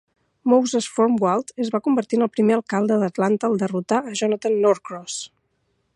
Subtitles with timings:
[0.51, 5.21] Moses Formwalt es va convertir en el primer alcalde d'Atlanta al derrotar a Jonathan Norcross.